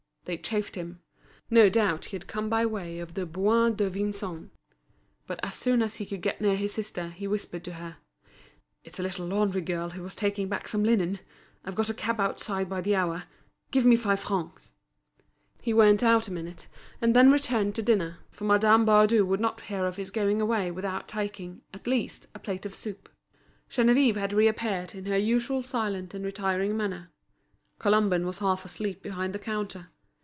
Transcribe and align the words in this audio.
They 0.25 0.37
chaffed 0.37 0.75
him. 0.75 1.01
No 1.49 1.67
doubt 1.67 2.05
he 2.05 2.15
had 2.15 2.27
come 2.27 2.47
by 2.47 2.63
way 2.65 2.99
of 2.99 3.15
the 3.15 3.25
Bois 3.25 3.69
de 3.71 3.89
Vincennes. 3.89 4.51
But 5.25 5.39
as 5.41 5.55
soon 5.55 5.81
as 5.81 5.95
he 5.95 6.05
could 6.05 6.21
get 6.21 6.39
near 6.39 6.55
his 6.55 6.73
sister, 6.75 7.09
he 7.09 7.27
whispered 7.27 7.63
to 7.65 7.73
her: 7.73 7.97
"It's 8.83 8.99
a 8.99 9.03
little 9.03 9.25
laundry 9.25 9.61
girl 9.61 9.89
who 9.89 10.03
was 10.03 10.13
taking 10.13 10.47
back 10.47 10.67
some 10.67 10.83
linen. 10.83 11.19
I've 11.65 11.73
got 11.75 11.89
a 11.89 11.93
cab 11.95 12.19
outside 12.19 12.69
by 12.69 12.81
the 12.81 12.95
hour. 12.95 13.23
Give 13.71 13.83
me 13.83 13.95
five 13.95 14.19
francs." 14.19 14.69
He 15.59 15.73
went 15.73 16.03
out 16.03 16.27
a 16.27 16.31
minute, 16.31 16.67
and 17.01 17.15
then 17.15 17.31
returned 17.31 17.73
to 17.75 17.81
dinner, 17.81 18.19
for 18.29 18.43
Madame 18.45 18.85
Baudu 18.85 19.25
would 19.25 19.41
not 19.41 19.59
hear 19.61 19.85
of 19.87 19.97
his 19.97 20.11
going 20.11 20.39
away 20.39 20.69
without 20.69 21.07
taking, 21.07 21.61
at 21.73 21.87
least, 21.87 22.27
a 22.35 22.39
plate 22.39 22.65
of 22.67 22.75
soup. 22.75 23.09
Geneviève 23.71 24.17
had 24.17 24.33
reappeared 24.33 24.93
in 24.93 25.07
her 25.07 25.17
usual 25.17 25.63
silent 25.63 26.13
and 26.13 26.23
retiring 26.23 26.77
manner. 26.77 27.09
Colomban 27.79 28.25
was 28.27 28.37
half 28.37 28.63
asleep 28.63 29.01
behind 29.01 29.33
the 29.33 29.39
counter. 29.39 29.87